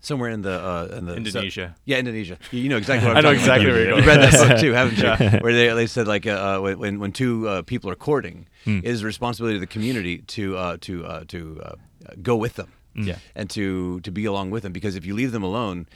somewhere 0.00 0.30
in 0.30 0.42
the 0.42 0.50
uh, 0.60 0.96
in 0.98 1.06
the 1.06 1.14
Indonesia. 1.16 1.74
yeah, 1.84 1.98
Indonesia. 1.98 2.38
You 2.52 2.60
you 2.62 2.68
know 2.68 2.76
exactly 2.76 3.06
what 3.08 3.16
I'm 3.16 3.26
I 3.26 3.28
know 3.32 3.34
talking 3.34 3.44
about. 3.44 3.58
exactly 3.58 3.66
where 3.72 3.80
you're 3.82 3.98
You 3.98 4.04
going. 4.04 4.20
read 4.20 4.32
that 4.32 4.48
book 4.48 4.58
too, 4.60 4.72
haven't 4.72 4.98
you? 4.98 5.38
Where 5.44 5.52
they 5.52 5.68
they 5.74 5.86
said 5.86 6.06
like 6.06 6.26
uh, 6.26 6.30
uh, 6.62 6.74
when 6.76 6.98
when 7.00 7.12
two 7.12 7.48
uh, 7.48 7.62
people 7.62 7.90
are 7.90 7.96
courting, 7.98 8.46
Hmm. 8.64 8.78
it 8.78 8.90
is 8.94 9.00
the 9.00 9.06
responsibility 9.06 9.56
of 9.56 9.60
the 9.60 9.66
community 9.66 10.18
to 10.38 10.56
uh, 10.56 10.76
to 10.86 11.04
uh, 11.04 11.24
to 11.28 11.60
uh, 11.62 11.74
go 12.22 12.36
with 12.36 12.54
them. 12.54 12.70
Mm. 12.96 13.06
Yeah. 13.06 13.18
and 13.34 13.50
to 13.50 14.00
to 14.00 14.10
be 14.12 14.24
along 14.24 14.50
with 14.50 14.62
them 14.62 14.72
because 14.72 14.94
if 14.96 15.04
you 15.04 15.14
leave 15.14 15.32
them 15.32 15.42
alone 15.42 15.86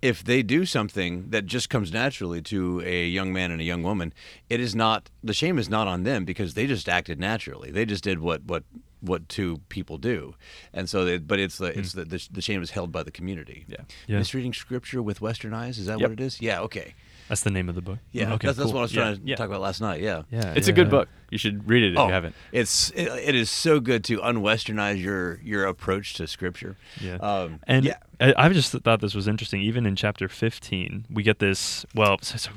if 0.00 0.24
they 0.24 0.42
do 0.42 0.66
something 0.66 1.30
that 1.30 1.46
just 1.46 1.70
comes 1.70 1.92
naturally 1.92 2.42
to 2.42 2.82
a 2.84 3.06
young 3.06 3.32
man 3.32 3.52
and 3.52 3.60
a 3.60 3.64
young 3.64 3.84
woman 3.84 4.12
it 4.50 4.58
is 4.58 4.74
not 4.74 5.08
the 5.22 5.34
shame 5.34 5.56
is 5.58 5.68
not 5.70 5.86
on 5.86 6.02
them 6.02 6.24
because 6.24 6.54
they 6.54 6.66
just 6.66 6.88
acted 6.88 7.20
naturally 7.20 7.70
they 7.70 7.84
just 7.84 8.02
did 8.02 8.18
what 8.18 8.42
what 8.44 8.64
what 9.00 9.28
two 9.28 9.58
people 9.68 9.98
do 9.98 10.34
and 10.72 10.88
so 10.88 11.04
they, 11.04 11.18
but 11.18 11.38
it's 11.38 11.58
the 11.58 11.70
mm. 11.70 11.76
it's 11.76 11.92
the, 11.92 12.04
the 12.04 12.28
the 12.32 12.42
shame 12.42 12.62
is 12.62 12.70
held 12.72 12.90
by 12.90 13.02
the 13.04 13.10
community 13.12 13.64
Yeah. 13.68 13.76
Yeah. 14.08 14.18
misreading 14.18 14.52
scripture 14.52 15.00
with 15.02 15.20
western 15.20 15.54
eyes 15.54 15.78
is 15.78 15.86
that 15.86 16.00
Yep. 16.00 16.10
what 16.10 16.20
it 16.20 16.24
is 16.24 16.40
yeah 16.40 16.60
okay 16.62 16.94
that's 17.32 17.44
the 17.44 17.50
name 17.50 17.70
of 17.70 17.74
the 17.74 17.80
book 17.80 17.98
yeah 18.12 18.34
okay 18.34 18.46
that's, 18.48 18.58
that's 18.58 18.66
cool. 18.70 18.74
what 18.74 18.80
i 18.80 18.82
was 18.82 18.94
Yeah, 18.94 19.02
trying 19.04 19.16
to 19.16 19.22
yeah. 19.24 19.36
talk 19.36 19.46
about 19.48 19.62
last 19.62 19.80
night 19.80 20.02
yeah 20.02 20.22
yeah 20.30 20.52
It's 20.54 20.68
a 20.68 20.72
good 20.72 20.90
book. 20.90 21.08
You 21.30 21.38
should 21.38 21.66
read 21.66 21.82
it 21.82 21.92
if 21.94 21.98
Oh, 21.98 22.08
you 22.08 22.12
haven't. 22.12 22.34
it's 22.52 22.90
it, 22.90 23.06
it 23.08 23.34
is 23.34 23.48
so 23.48 23.80
good 23.80 24.04
to 24.04 24.18
unwesternize 24.18 25.02
your 25.02 25.40
your 25.42 25.64
approach 25.64 26.12
to 26.18 26.26
scripture. 26.26 26.76
Yeah. 27.00 27.14
um, 27.14 27.60
And 27.66 27.86
yeah, 27.86 27.96
I, 28.20 28.34
I 28.36 28.48
just 28.50 28.72
thought 28.72 29.00
this 29.00 29.14
was 29.14 29.26
interesting. 29.26 29.60
Even 29.62 29.86
in 29.86 29.96
chapter 29.96 30.28
15, 30.28 31.06
we 31.10 31.22
get 31.22 31.38
this. 31.38 31.84
Well, 31.94 32.18
so, 32.22 32.36
so, 32.36 32.50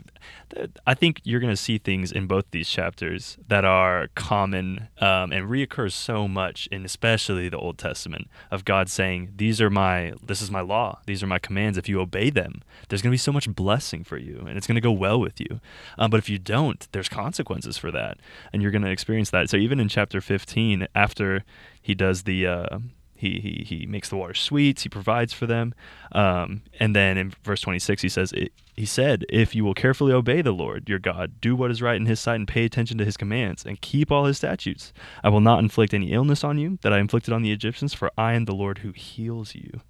I 0.86 0.94
think 0.94 1.22
you're 1.24 1.40
going 1.40 1.54
to 1.54 1.58
see 1.58 1.78
things 1.78 2.12
in 2.12 2.28
both 2.28 2.46
these 2.52 2.70
chapters 2.70 3.38
that 3.48 3.66
are 3.66 4.10
common 4.16 4.90
um, 5.00 5.32
and 5.32 5.50
reoccurs 5.50 5.94
so 5.94 6.28
much 6.28 6.68
in 6.72 6.86
especially 6.86 7.50
the 7.50 7.58
Old 7.58 7.78
Testament 7.78 8.28
of 8.52 8.66
God 8.66 8.90
saying, 8.90 9.34
"These 9.36 9.62
are 9.62 9.70
my. 9.70 10.14
This 10.24 10.42
is 10.42 10.52
my 10.52 10.62
law. 10.62 11.00
These 11.06 11.24
are 11.24 11.28
my 11.28 11.40
commands. 11.40 11.78
If 11.78 11.90
you 11.90 12.00
obey 12.00 12.30
them, 12.30 12.62
there's 12.90 13.02
going 13.02 13.12
to 13.12 13.16
be 13.16 13.18
so 13.18 13.32
much 13.32 13.50
blessing 13.50 14.04
for 14.04 14.18
you, 14.18 14.44
and 14.48 14.58
it's 14.58 14.68
going 14.68 14.76
to 14.76 14.82
go 14.82 14.92
well 14.92 15.20
with 15.20 15.40
you. 15.40 15.60
Um, 15.98 16.12
but 16.12 16.18
if 16.18 16.30
you 16.30 16.38
don't, 16.38 16.88
there's 16.92 17.10
consequences 17.10 17.78
for 17.78 17.92
that, 17.92 18.18
and 18.52 18.62
you're 18.62 18.72
going 18.72 18.84
to 18.84 18.92
experience 18.92 19.30
that. 19.32 19.50
So 19.50 19.58
even 19.58 19.80
in 19.80 19.88
chapter 19.88 20.22
15, 20.22 20.88
after 20.94 21.44
he 21.82 21.96
does 21.96 22.24
the 22.24 22.46
uh, 22.48 22.80
He, 23.26 23.40
he, 23.40 23.64
he 23.64 23.86
makes 23.88 24.10
the 24.10 24.18
water 24.18 24.36
sweet. 24.36 24.82
He 24.82 24.90
provides 24.90 25.34
for 25.34 25.48
them. 25.48 25.74
Um, 26.12 26.62
and 26.80 26.96
then 26.96 27.18
in 27.18 27.34
verse 27.44 27.62
26, 27.62 28.04
he 28.04 28.10
says, 28.10 28.34
He 28.76 28.86
said, 28.86 29.26
If 29.30 29.56
you 29.56 29.66
will 29.66 29.74
carefully 29.74 30.14
obey 30.14 30.42
the 30.42 30.52
Lord 30.52 30.88
your 30.88 31.00
God, 31.00 31.42
do 31.42 31.56
what 31.56 31.72
is 31.72 31.82
right 31.82 31.96
in 31.96 32.06
his 32.06 32.20
sight, 32.20 32.36
and 32.36 32.48
pay 32.48 32.66
attention 32.66 32.98
to 33.00 33.06
his 33.06 33.18
commands, 33.18 33.66
and 33.66 33.82
keep 33.82 34.12
all 34.12 34.26
his 34.26 34.38
statutes, 34.38 34.94
I 35.24 35.30
will 35.30 35.42
not 35.42 35.60
inflict 35.60 35.94
any 35.94 36.12
illness 36.12 36.44
on 36.44 36.60
you 36.60 36.78
that 36.84 36.94
I 36.94 37.00
inflicted 37.00 37.34
on 37.34 37.42
the 37.42 37.52
Egyptians, 37.52 37.94
for 37.94 38.12
I 38.18 38.34
am 38.34 38.46
the 38.46 38.56
Lord 38.56 38.80
who 38.80 38.92
heals 38.92 39.56
you. 39.56 39.82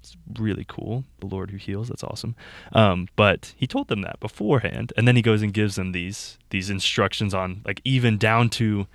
It's 0.00 0.16
really 0.38 0.64
cool. 0.66 1.04
The 1.18 1.26
Lord 1.26 1.50
who 1.50 1.58
heals. 1.58 1.88
That's 1.88 2.02
awesome. 2.02 2.34
Um, 2.72 3.08
but 3.16 3.52
he 3.56 3.66
told 3.66 3.88
them 3.88 4.00
that 4.00 4.18
beforehand, 4.18 4.94
and 4.96 5.06
then 5.06 5.14
he 5.14 5.22
goes 5.22 5.42
and 5.42 5.52
gives 5.52 5.76
them 5.76 5.92
these 5.92 6.38
these 6.48 6.70
instructions 6.70 7.34
on 7.34 7.60
like 7.66 7.82
even 7.84 8.16
down 8.16 8.48
to 8.50 8.86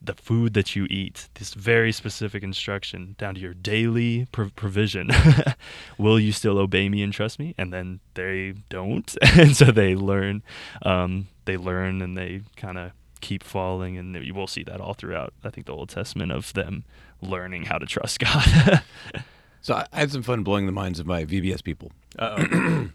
the 0.00 0.14
food 0.14 0.54
that 0.54 0.76
you 0.76 0.86
eat. 0.90 1.28
This 1.34 1.54
very 1.54 1.92
specific 1.92 2.42
instruction 2.42 3.16
down 3.18 3.34
to 3.34 3.40
your 3.40 3.54
daily 3.54 4.26
prov- 4.32 4.54
provision. 4.54 5.10
Will 5.98 6.20
you 6.20 6.32
still 6.32 6.58
obey 6.58 6.88
me 6.88 7.02
and 7.02 7.12
trust 7.12 7.38
me? 7.38 7.54
And 7.58 7.72
then 7.72 8.00
they 8.14 8.54
don't, 8.68 9.16
and 9.36 9.56
so 9.56 9.66
they 9.66 9.94
learn. 9.94 10.42
Um, 10.82 11.28
they 11.44 11.56
learn 11.56 12.02
and 12.02 12.16
they 12.16 12.42
kind 12.56 12.78
of 12.78 12.92
keep 13.20 13.42
falling, 13.42 13.96
and 13.96 14.14
you 14.24 14.34
will 14.34 14.46
see 14.46 14.62
that 14.64 14.80
all 14.80 14.94
throughout. 14.94 15.32
I 15.42 15.50
think 15.50 15.66
the 15.66 15.72
Old 15.72 15.88
Testament 15.88 16.32
of 16.32 16.52
them 16.52 16.84
learning 17.20 17.64
how 17.64 17.78
to 17.78 17.86
trust 17.86 18.18
God. 18.20 18.82
So 19.66 19.74
I 19.74 19.98
had 19.98 20.12
some 20.12 20.22
fun 20.22 20.44
blowing 20.44 20.66
the 20.66 20.70
minds 20.70 21.00
of 21.00 21.06
my 21.06 21.24
VBS 21.24 21.60
people 21.64 21.90
when 22.20 22.92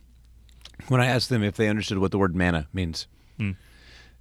I 0.89 1.05
asked 1.05 1.27
them 1.27 1.43
if 1.43 1.57
they 1.57 1.67
understood 1.67 1.97
what 1.97 2.11
the 2.11 2.17
word 2.17 2.33
manna 2.33 2.69
means. 2.71 3.07
Hmm. 3.35 3.51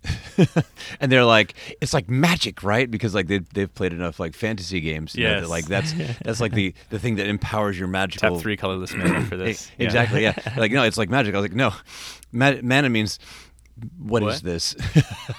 and 1.01 1.13
they're 1.13 1.25
like, 1.25 1.55
it's 1.81 1.93
like 1.93 2.09
magic, 2.09 2.63
right? 2.63 2.91
Because 2.91 3.15
like 3.15 3.27
they 3.27 3.39
they've 3.39 3.73
played 3.75 3.93
enough 3.93 4.19
like 4.19 4.35
fantasy 4.35 4.81
games. 4.81 5.13
that, 5.13 5.49
like 5.49 5.67
that's 5.67 5.93
that's 6.25 6.41
like 6.41 6.53
the 6.53 6.75
the 6.89 6.99
thing 6.99 7.17
that 7.17 7.27
empowers 7.27 7.79
your 7.79 7.89
magical. 7.89 8.35
Tap 8.37 8.41
three 8.43 8.57
colorless 8.57 8.95
mana 8.95 9.25
for 9.27 9.37
this. 9.39 9.71
Yeah. 9.79 9.85
Exactly. 9.87 10.23
Yeah. 10.23 10.35
like 10.57 10.73
no, 10.73 10.83
it's 10.85 10.97
like 10.99 11.11
magic. 11.11 11.35
I 11.35 11.39
was 11.39 11.45
like, 11.51 11.57
no, 11.57 11.73
Ma- 12.33 12.61
manna 12.63 12.89
means. 12.89 13.19
what 13.99 14.23
is 14.23 14.27
What? 14.27 14.43
this? 14.43 14.75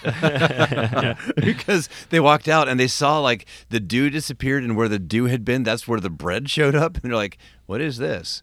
because 1.36 1.90
they 2.10 2.20
walked 2.20 2.48
out 2.48 2.68
and 2.68 2.80
they 2.80 2.88
saw 2.88 3.20
like 3.20 3.46
the 3.70 3.80
dew 3.80 4.10
disappeared 4.10 4.64
and 4.64 4.76
where 4.76 4.88
the 4.88 5.00
dew 5.00 5.26
had 5.26 5.44
been, 5.46 5.64
that's 5.64 5.88
where 5.88 6.00
the 6.00 6.10
bread 6.10 6.50
showed 6.50 6.76
up. 6.76 6.96
And 6.96 7.04
they're 7.04 7.16
like, 7.18 7.38
what 7.66 7.82
is 7.82 7.98
this? 7.98 8.42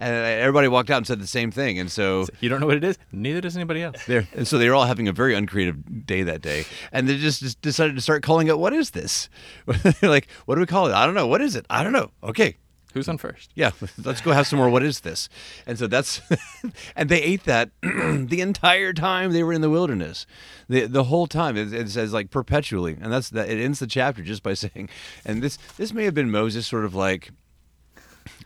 And 0.00 0.14
everybody 0.14 0.66
walked 0.66 0.90
out 0.90 0.96
and 0.96 1.06
said 1.06 1.20
the 1.20 1.26
same 1.26 1.50
thing. 1.50 1.78
And 1.78 1.90
so 1.90 2.26
You 2.40 2.48
don't 2.48 2.60
know 2.60 2.66
what 2.66 2.78
it 2.78 2.84
is. 2.84 2.98
Neither 3.12 3.42
does 3.42 3.54
anybody 3.54 3.82
else. 3.82 3.96
they're, 4.06 4.26
and 4.34 4.48
so 4.48 4.56
they 4.56 4.68
were 4.68 4.74
all 4.74 4.86
having 4.86 5.06
a 5.08 5.12
very 5.12 5.34
uncreative 5.34 6.06
day 6.06 6.22
that 6.22 6.40
day. 6.40 6.64
And 6.90 7.06
they 7.08 7.18
just, 7.18 7.40
just 7.40 7.60
decided 7.60 7.96
to 7.96 8.00
start 8.00 8.22
calling 8.22 8.48
it, 8.48 8.58
what 8.58 8.72
is 8.72 8.90
this? 8.90 9.28
like, 10.02 10.28
what 10.46 10.54
do 10.54 10.60
we 10.60 10.66
call 10.66 10.86
it? 10.86 10.94
I 10.94 11.04
don't 11.04 11.14
know. 11.14 11.26
What 11.26 11.42
is 11.42 11.54
it? 11.54 11.66
I 11.68 11.84
don't 11.84 11.92
know. 11.92 12.10
Okay. 12.24 12.56
Who's 12.92 13.08
on 13.08 13.18
first? 13.18 13.50
Yeah, 13.54 13.70
let's 14.04 14.20
go 14.20 14.32
have 14.32 14.46
some 14.46 14.58
more. 14.58 14.68
What 14.68 14.82
is 14.82 15.00
this? 15.00 15.28
And 15.66 15.78
so 15.78 15.86
that's, 15.86 16.20
and 16.96 17.08
they 17.08 17.22
ate 17.22 17.44
that 17.44 17.70
the 17.82 18.40
entire 18.40 18.92
time 18.92 19.32
they 19.32 19.44
were 19.44 19.52
in 19.52 19.60
the 19.60 19.70
wilderness, 19.70 20.26
the 20.68 20.86
the 20.86 21.04
whole 21.04 21.26
time. 21.28 21.56
It, 21.56 21.72
it 21.72 21.88
says 21.90 22.12
like 22.12 22.30
perpetually, 22.30 22.96
and 23.00 23.12
that's 23.12 23.30
that. 23.30 23.48
It 23.48 23.62
ends 23.62 23.78
the 23.78 23.86
chapter 23.86 24.22
just 24.22 24.42
by 24.42 24.54
saying, 24.54 24.88
and 25.24 25.40
this 25.40 25.56
this 25.76 25.92
may 25.92 26.04
have 26.04 26.14
been 26.14 26.30
Moses 26.32 26.66
sort 26.66 26.84
of 26.84 26.92
like 26.94 27.30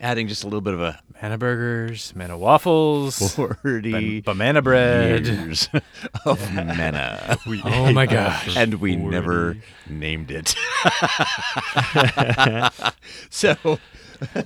adding 0.00 0.28
just 0.28 0.42
a 0.44 0.46
little 0.46 0.60
bit 0.60 0.74
of 0.74 0.80
a 0.80 1.00
Manna 1.22 1.38
burgers, 1.38 2.14
manna 2.14 2.36
waffles, 2.36 3.34
forty 3.34 4.20
ban- 4.20 4.36
banana 4.36 4.60
bread. 4.62 5.26
years 5.26 5.68
of 6.26 6.52
manna, 6.52 7.38
Oh 7.64 7.92
my 7.92 8.04
gosh. 8.04 8.54
and 8.56 8.74
we 8.74 8.96
never 8.96 9.56
named 9.88 10.30
it. 10.30 10.54
so 13.30 13.78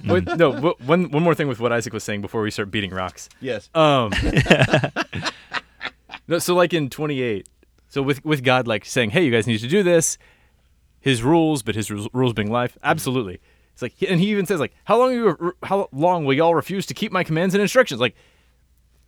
Wait, 0.07 0.25
no, 0.37 0.75
one 0.85 1.11
one 1.11 1.23
more 1.23 1.35
thing 1.35 1.49
with 1.49 1.61
what 1.61 1.73
Isaac 1.73 1.93
was 1.93 2.05
saying 2.05 2.21
before 2.21 2.43
we 2.43 2.51
start 2.51 2.71
beating 2.71 2.91
rocks. 2.91 3.29
yes, 3.41 3.71
Um, 3.75 4.13
no, 6.27 6.39
so 6.39 6.55
like 6.55 6.73
in 6.75 6.91
28, 6.91 7.49
so 7.89 8.03
with 8.03 8.25
with 8.25 8.45
God 8.45 8.67
like 8.69 8.85
saying, 8.85 9.11
"Hey, 9.11 9.25
you 9.25 9.31
guys 9.31 9.47
need 9.47 9.59
to 9.59 9.69
do 9.69 9.83
this," 9.83 10.19
His 11.01 11.23
rules, 11.23 11.63
but 11.63 11.75
His 11.75 11.91
rules, 11.91 12.09
rules 12.13 12.33
being 12.35 12.51
life, 12.51 12.77
absolutely. 12.83 13.41
It's 13.81 13.83
like, 13.83 14.11
and 14.11 14.19
he 14.21 14.31
even 14.31 14.45
says 14.45 14.59
like, 14.59 14.75
"How 14.85 14.99
long 14.99 15.13
you 15.13 15.55
how 15.63 15.89
long 15.93 16.25
will 16.25 16.35
y'all 16.35 16.57
refuse 16.57 16.85
to 16.87 16.95
keep 16.95 17.13
my 17.13 17.23
commands 17.23 17.55
and 17.55 17.63
instructions?" 17.63 18.01
Like, 18.01 18.17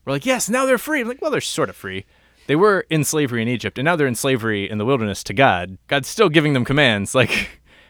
we're 0.04 0.12
like, 0.12 0.24
"Yes, 0.24 0.48
now 0.48 0.64
they're 0.64 0.78
free." 0.78 1.00
I'm 1.00 1.08
like, 1.08 1.20
well, 1.20 1.32
they're 1.32 1.40
sort 1.40 1.68
of 1.68 1.74
free. 1.74 2.04
They 2.46 2.54
were 2.54 2.86
in 2.88 3.02
slavery 3.02 3.42
in 3.42 3.48
Egypt, 3.48 3.78
and 3.78 3.84
now 3.84 3.96
they're 3.96 4.06
in 4.06 4.14
slavery 4.14 4.70
in 4.70 4.78
the 4.78 4.84
wilderness 4.84 5.24
to 5.24 5.34
God. 5.34 5.76
God's 5.88 6.06
still 6.06 6.28
giving 6.28 6.52
them 6.52 6.64
commands, 6.64 7.14
like, 7.16 7.30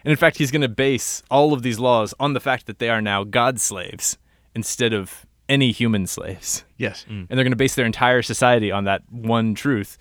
and 0.05 0.11
in 0.11 0.17
fact, 0.17 0.39
He's 0.39 0.51
going 0.51 0.63
to 0.63 0.69
base 0.69 1.23
all 1.31 1.53
of 1.53 1.63
these 1.63 1.79
laws 1.79 2.15
on 2.19 2.33
the 2.33 2.41
fact 2.41 2.65
that 2.65 2.79
they 2.79 2.89
are 2.89 3.03
now 3.03 3.25
God's 3.25 3.63
slaves 3.63 4.17
instead 4.55 4.95
of 4.95 5.27
any 5.51 5.73
human 5.73 6.07
slaves 6.07 6.65
yes, 6.79 7.05
mm. 7.11 7.27
and 7.29 7.29
they're 7.29 7.45
going 7.45 7.53
to 7.53 7.57
base 7.57 7.75
their 7.75 7.85
entire 7.85 8.23
society 8.23 8.73
on 8.73 8.85
that 8.85 9.03
one 9.11 9.55
truth, 9.55 9.99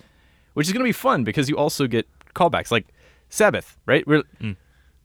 which 0.54 0.66
is 0.66 0.72
going 0.72 0.80
to 0.80 0.88
be 0.88 0.92
fun 0.92 1.24
because 1.24 1.50
you 1.50 1.58
also 1.58 1.86
get 1.86 2.08
callbacks 2.34 2.70
like 2.70 2.86
Sabbath, 3.28 3.76
right? 3.84 4.06
We're, 4.06 4.22
mm. 4.40 4.56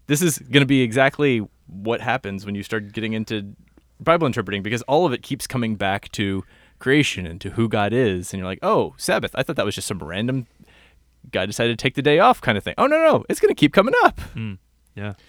This 0.08 0.22
is 0.22 0.38
going 0.38 0.62
to 0.62 0.68
be 0.68 0.82
exactly 0.82 1.46
what 1.68 2.02
happens 2.02 2.46
when 2.46 2.56
you 2.56 2.64
start 2.64 2.92
getting 2.92 3.14
into 3.14 3.56
Bible 4.00 4.28
interpreting 4.28 4.62
because 4.62 4.82
all 4.84 5.06
of 5.06 5.14
it 5.14 5.22
keeps 5.22 5.48
coming 5.48 5.76
back 5.76 6.12
to 6.14 6.44
creation 6.80 7.26
and 7.26 7.40
to 7.42 7.52
who 7.52 7.68
God 7.70 7.94
is, 7.94 8.34
and 8.34 8.40
you're 8.40 8.48
like, 8.48 8.60
oh, 8.62 8.94
Sabbath. 8.98 9.32
I 9.36 9.44
thought 9.44 9.56
that 9.56 9.66
was 9.66 9.76
just 9.76 9.88
some 9.88 10.00
random 10.00 10.48
guy 11.32 11.46
decided 11.46 11.78
to 11.78 11.82
take 11.82 11.96
the 11.96 12.02
day 12.02 12.20
off 12.20 12.42
kind 12.42 12.58
of 12.58 12.64
thing. 12.64 12.76
Oh 12.78 12.88
no, 12.88 12.98
no, 12.98 13.26
it's 13.30 13.40
going 13.40 13.54
to 13.54 13.60
keep 13.60 13.74
coming 13.74 13.94
up. 14.04 14.20
Yeah. 14.96 15.14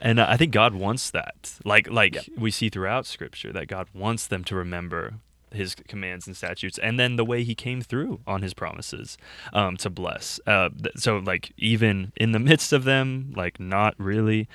And 0.00 0.18
uh, 0.18 0.26
I 0.28 0.36
think 0.36 0.50
God 0.50 0.74
wants 0.74 1.12
that. 1.12 1.52
Like 1.64 1.88
like 1.88 2.18
we 2.36 2.50
see 2.50 2.68
throughout 2.68 3.06
scripture 3.06 3.52
that 3.52 3.68
God 3.68 3.86
wants 3.94 4.26
them 4.26 4.42
to 4.44 4.56
remember 4.56 5.14
his 5.54 5.74
commands 5.74 6.26
and 6.26 6.36
statutes 6.36 6.78
and 6.78 6.98
then 6.98 7.16
the 7.16 7.24
way 7.24 7.44
he 7.44 7.54
came 7.54 7.80
through 7.80 8.20
on 8.26 8.42
his 8.42 8.54
promises 8.54 9.16
um, 9.52 9.76
to 9.76 9.90
bless. 9.90 10.40
Uh, 10.46 10.68
th- 10.70 10.96
so 10.96 11.18
like 11.18 11.52
even 11.56 12.12
in 12.16 12.32
the 12.32 12.38
midst 12.38 12.72
of 12.72 12.84
them 12.84 13.32
like 13.36 13.60
not 13.60 13.94
really 13.98 14.48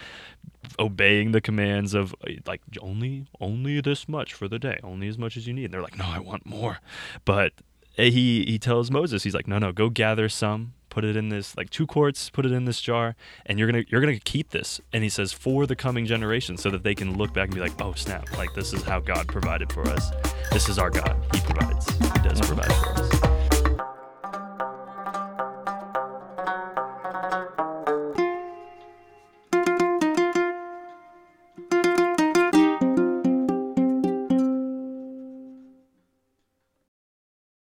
obeying 0.80 1.32
the 1.32 1.42
commands 1.42 1.94
of 1.94 2.14
uh, 2.26 2.32
like 2.46 2.62
only 2.82 3.26
only 3.40 3.82
this 3.82 4.08
much 4.08 4.34
for 4.34 4.48
the 4.48 4.60
day, 4.60 4.80
only 4.84 5.08
as 5.08 5.18
much 5.18 5.38
as 5.38 5.48
you 5.48 5.54
need. 5.54 5.66
And 5.66 5.74
they're 5.74 5.82
like, 5.82 5.98
"No, 5.98 6.06
I 6.06 6.20
want 6.20 6.46
more." 6.46 6.80
But 7.26 7.54
uh, 7.98 8.04
he 8.04 8.44
he 8.46 8.60
tells 8.60 8.92
Moses, 8.92 9.24
he's 9.24 9.34
like, 9.34 9.48
"No, 9.48 9.58
no, 9.60 9.72
go 9.72 9.90
gather 9.90 10.30
some, 10.30 10.74
put 10.98 11.06
it 11.06 11.16
in 11.16 11.30
this 11.30 11.56
like 11.56 11.70
two 11.70 11.86
quarts, 11.86 12.32
put 12.32 12.44
it 12.44 12.52
in 12.52 12.66
this 12.66 12.82
jar, 12.82 13.16
and 13.46 13.60
you're 13.60 13.72
to 13.72 13.86
you're 13.88 14.02
to 14.02 14.20
keep 14.20 14.50
this." 14.50 14.82
And 14.92 15.04
he 15.04 15.10
says, 15.10 15.32
"For 15.32 15.68
the 15.68 15.76
coming 15.76 16.08
generation 16.08 16.58
so 16.58 16.72
that 16.72 16.82
they 16.82 16.96
can 16.96 17.20
look 17.20 17.34
back 17.34 17.50
and 17.50 17.54
be 17.54 17.62
like, 17.62 17.80
"Oh, 17.80 17.94
snap. 17.94 18.36
Like 18.36 18.52
this 18.56 18.74
is 18.74 18.82
how 18.82 19.00
God 19.00 19.28
provided 19.28 19.72
for 19.72 19.88
us. 19.88 20.10
This 20.52 20.68
is 20.70 20.80
our 20.80 20.90
God. 20.90 21.16
He 21.36 21.42
provides. 21.42 21.88
He 22.00 22.28
does 22.28 22.42